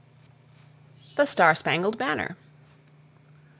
[1.15, 2.35] THE STAR SPANGLED BANNER.